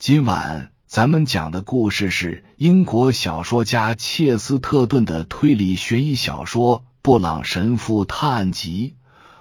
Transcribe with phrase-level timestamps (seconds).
[0.00, 8.96] 今晚咱们讲的故事是英国小说家切斯特顿的推理悬疑小说《布朗神父探案集》。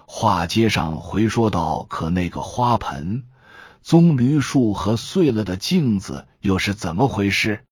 [0.05, 3.23] 话接上回说到，可那个花盆、
[3.81, 7.63] 棕榈树和碎了的镜子又是怎么回事？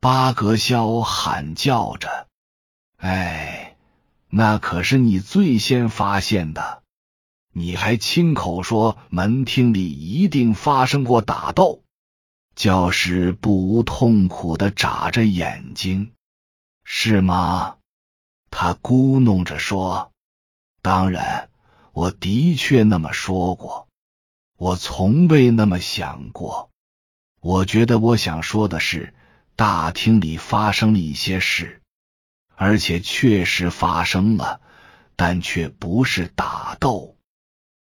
[0.00, 2.08] 巴格肖喊叫着
[2.96, 3.76] ：“哎，
[4.30, 6.80] 那可是你最先发现的！
[7.52, 11.82] 你还亲口说门厅里一定发生过打斗。”
[12.54, 16.12] 教师不无痛苦的眨着眼睛，
[16.84, 17.78] 是吗？
[18.50, 20.12] 他咕哝着说
[20.80, 21.50] ：“当然，
[21.92, 23.88] 我的确那么说过。
[24.56, 26.70] 我从未那么想过。
[27.40, 29.12] 我觉得我想说的是，
[29.56, 31.82] 大厅里发生了一些事，
[32.54, 34.60] 而且确实发生了，
[35.16, 37.16] 但却不是打斗。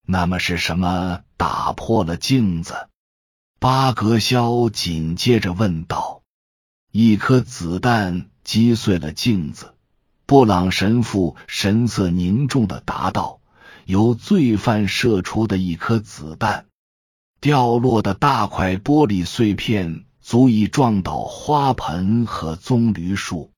[0.07, 2.87] 那么是什么打破了镜子？”
[3.61, 6.23] 巴格肖紧接着问道
[6.91, 9.75] ：“一颗子弹击碎了镜子。”
[10.25, 13.39] 布朗神父神色凝重的答道
[13.85, 16.65] ：“由罪犯射出的一颗子弹，
[17.39, 23.51] 掉落的大块玻璃碎片足以撞倒花盆和棕榈树。”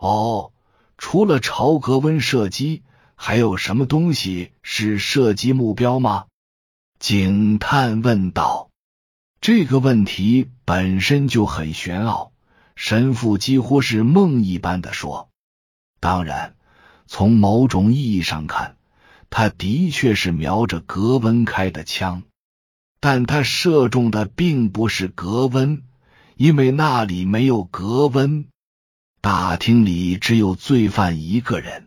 [0.00, 0.52] 哦，
[0.96, 2.84] 除了朝格温射击，
[3.14, 6.24] 还有什么东西是射击目标吗？
[6.98, 8.65] 警探问道。
[9.46, 12.32] 这个问题本身就很玄奥，
[12.74, 15.30] 神父几乎是梦一般的说
[16.02, 16.56] ：“当然，
[17.06, 18.76] 从某种意义上看，
[19.30, 22.24] 他的确是瞄着格温开的枪，
[22.98, 25.84] 但他射中的并不是格温，
[26.34, 28.48] 因为那里没有格温。
[29.20, 31.86] 大厅里只有罪犯一个人。”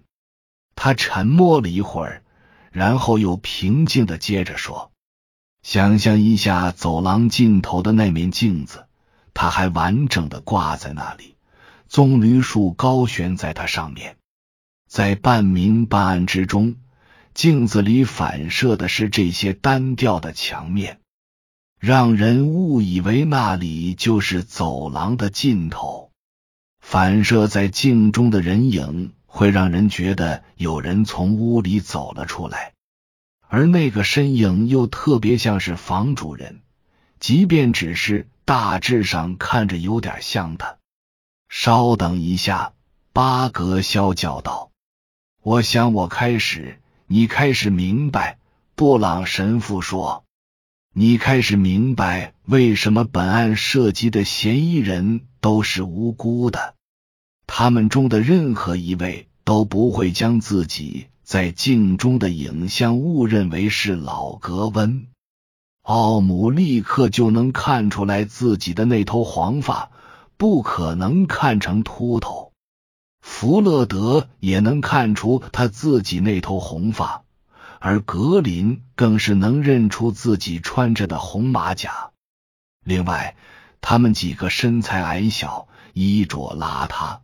[0.76, 2.24] 他沉默了一会儿，
[2.72, 4.94] 然后又平静的接着说。
[5.62, 8.86] 想象一下，走廊尽头的那面镜子，
[9.34, 11.36] 它还完整的挂在那里，
[11.88, 14.18] 棕榈树高悬在它上面。
[14.88, 16.76] 在半明半暗之中，
[17.34, 21.00] 镜子里反射的是这些单调的墙面，
[21.78, 26.10] 让人误以为那里就是走廊的尽头。
[26.80, 32.74] 反射在镜中的人影，会让人觉得有人从屋里走了出来。
[33.52, 36.62] 而那个身影又特别像是房主人，
[37.20, 40.78] 即便只是大致上看着有点像他。
[41.50, 42.74] 稍等一下，
[43.12, 44.70] 巴格肖叫道
[45.42, 48.38] ：“我想我开始，你开始明白。”
[48.78, 50.26] 布朗神父说
[50.94, 56.76] ：“你开始明白为什么本案涉及的嫌疑人都是无辜的，
[57.48, 65.06] 他们中的任何一位都不会将自己。”在镜中的影像误认为是老格温，
[65.84, 69.92] 奥姆立刻就能看出来自己的那头黄发
[70.38, 72.52] 不可能看成秃头。
[73.22, 77.24] 弗勒德也能看出他自己那头红发，
[77.78, 82.10] 而格林更是能认出自己穿着的红马甲。
[82.84, 83.36] 另外，
[83.82, 87.20] 他们几个身材矮小，衣着邋遢。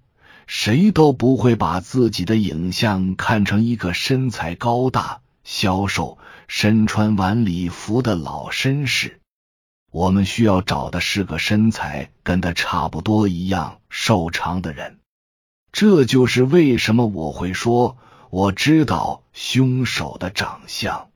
[0.48, 6.18] 谁都不会把自己的影像看成一个身材高大、消瘦、
[6.48, 9.20] 身穿晚礼服的老绅士。
[9.92, 15.00] 我们需要找的是个身材跟他差不多一样瘦长的人。
[15.72, 17.98] 这就是为什么我会说
[18.30, 21.10] 我知道凶手的长相。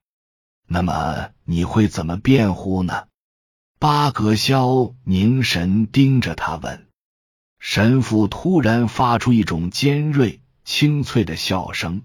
[0.67, 3.05] 那么你会怎么辩护呢？
[3.79, 6.88] 巴格肖凝神盯着他问。
[7.59, 12.01] 神父突然发出一种尖锐、清脆的笑声，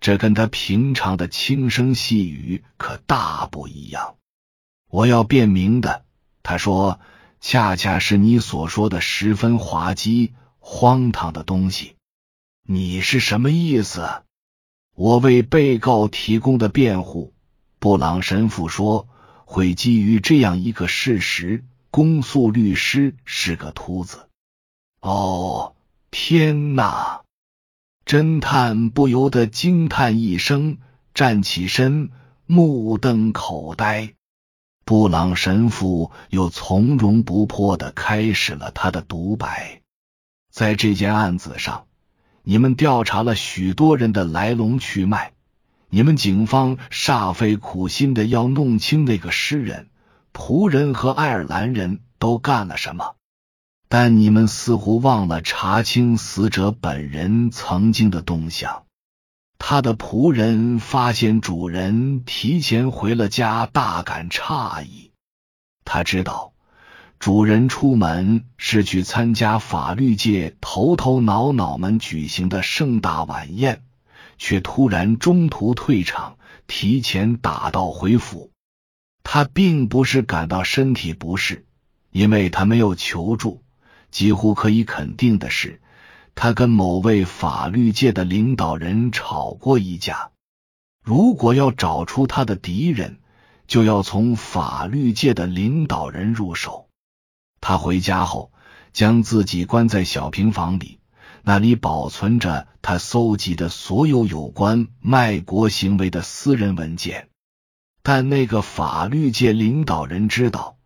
[0.00, 4.14] 这跟他平常的轻声细语可大不一样。
[4.88, 6.04] 我要辨明的，
[6.44, 7.00] 他说，
[7.40, 11.96] 恰恰是你所说的十分滑稽、荒唐的东西。
[12.66, 14.22] 你是什么意思？
[14.94, 17.34] 我为被告提供的辩护，
[17.80, 19.08] 布朗神父说，
[19.44, 24.23] 会基于这样一个事实：公诉律师是个秃子。
[25.04, 25.74] 哦，
[26.10, 27.20] 天哪！
[28.06, 30.78] 侦探不由得惊叹一声，
[31.12, 32.08] 站起身，
[32.46, 34.14] 目瞪口呆。
[34.86, 39.82] 布朗神父又从容不迫的开始了他的独白：
[40.50, 41.84] 在这件案子上，
[42.42, 45.34] 你们调查了许多人的来龙去脉，
[45.90, 49.90] 你们警方煞费苦心的要弄清那个诗人、
[50.32, 53.16] 仆人和爱尔兰人都干了什么。
[53.96, 58.86] 但你们似乎忘了查清死者本人曾经的动向。
[59.56, 65.12] 他的仆人发现主人提前回了家，大感诧异。
[65.84, 66.54] 他知道
[67.20, 73.84] 主人出门是去参加法律界头头脑脑们举行的盛大晚宴，
[74.38, 76.36] 却突然中途退场，
[76.66, 78.50] 提前打道回府。
[79.22, 81.64] 他并不是感到身体不适，
[82.10, 83.62] 因为他没有求助。
[84.14, 85.80] 几乎可以肯定的是，
[86.36, 90.30] 他跟某位法律界的领导人吵过一架。
[91.04, 93.18] 如果要找出他的敌人，
[93.66, 96.86] 就要从法律界的领导人入手。
[97.60, 98.52] 他回家后，
[98.92, 101.00] 将自己关在小平房里，
[101.42, 107.30] 那里保存着他搜集的所有有关卖国行为的私人文件。
[108.04, 110.76] 但那个法律界领导人知道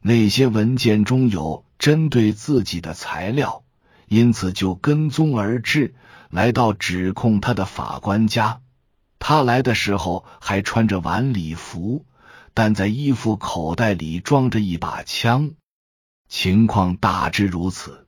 [0.00, 3.64] 那些文件中有针对自己的材料，
[4.06, 5.94] 因此就跟踪而至，
[6.30, 8.60] 来到指控他的法官家。
[9.18, 12.04] 他来的时候还穿着晚礼服，
[12.54, 15.52] 但在衣服口袋里装着一把枪。
[16.28, 18.06] 情况大致如此，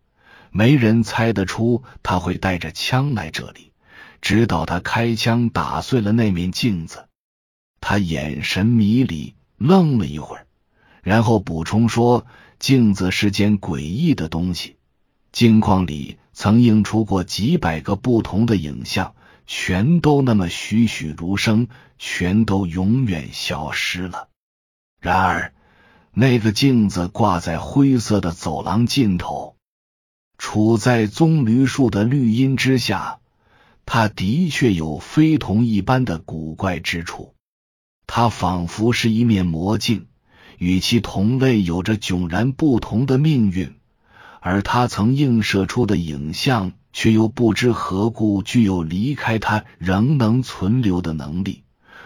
[0.50, 3.72] 没人猜得出他会带着枪来这里，
[4.20, 7.06] 直到他开枪打碎了那面镜子。
[7.80, 10.47] 他眼神迷离，愣了一会儿，
[11.02, 12.26] 然后补充说
[12.58, 14.76] ：“镜子是件诡异的东西，
[15.32, 19.14] 镜框里曾映出过几百个不同的影像，
[19.46, 21.68] 全都那么栩栩如生，
[21.98, 24.28] 全都永远消失了。
[25.00, 25.54] 然而，
[26.12, 29.56] 那个镜子挂在灰色的走廊尽头，
[30.36, 33.20] 处在棕榈树的绿荫之下，
[33.86, 37.34] 它的确有非同一般的古怪之处。”
[38.10, 40.07] 它仿佛是一面魔镜，
[40.58, 43.74] 与其同类有着迥然不同的命运，
[44.40, 51.62] 而他曾映射出的影像，却又不知何故具有离开他仍能存留的能力，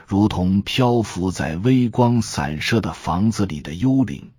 [0.07, 4.31] 如同漂浮在微光散射的房子里的幽灵，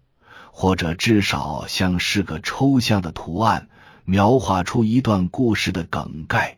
[0.52, 3.68] 或者至少像是个抽象的图案，
[4.06, 6.58] 描画出一段故事的梗概。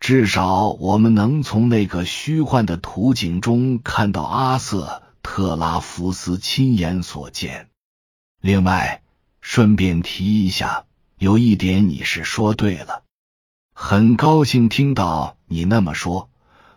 [0.00, 7.70] 至少我们能从那个虚幻的图景中看到阿瑟·特拉福斯亲眼所见。
[8.40, 9.02] 另外，
[9.40, 10.86] 顺便提一下，
[11.16, 13.04] 有一点你是说对了。
[13.74, 16.28] 很高兴听到你那么说。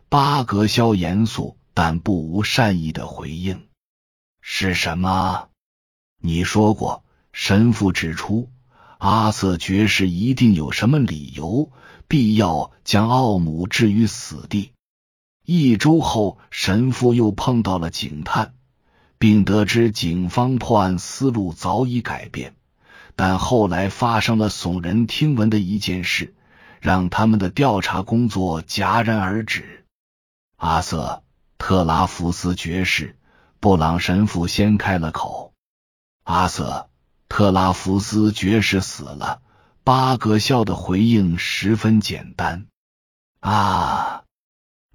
[0.08, 3.68] 巴格肖严肃但不无善意的回应
[4.40, 5.50] ：“是什么？
[6.22, 7.04] 你说过，
[7.34, 8.50] 神父指出，
[9.00, 11.72] 阿瑟爵士一定有什么理由。”
[12.08, 14.74] 必要将奥姆置于死地。
[15.46, 18.54] 一周后，神父又碰到了警探，
[19.18, 22.56] 并得知警方破案思路早已改变。
[23.16, 26.34] 但后来发生了耸人听闻的一件事，
[26.82, 29.86] 让他们的调查工作戛然而止。
[30.58, 31.24] 阿瑟·
[31.58, 33.16] 特拉福斯爵士，
[33.60, 35.54] 布朗神父先开了口
[36.24, 36.90] ：“阿瑟·
[37.30, 39.42] 特拉福斯爵士死了。”
[39.86, 42.66] 巴格笑的回应十分简单。
[43.40, 44.24] 啊，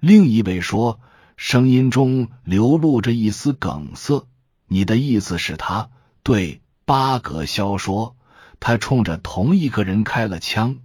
[0.01, 0.99] 另一位说，
[1.37, 4.27] 声音中流露着一丝梗塞。
[4.67, 5.91] 你的意思是他？
[6.23, 8.15] 对，巴格肖说，
[8.59, 10.79] 他冲着同一个人开了枪，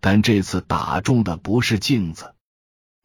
[0.00, 2.34] 但这次打中的不是镜子。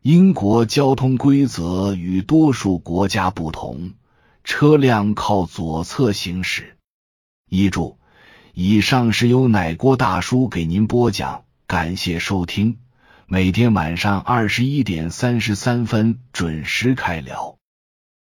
[0.02, 3.94] 英国交通规则与多数国家不同，
[4.44, 6.78] 车辆靠左侧行驶。
[7.50, 7.98] 一注。
[8.54, 12.83] 以上是由奶锅大叔给您播讲，感谢收听。
[13.34, 17.58] 每天晚上二十一点三十三分准时开聊。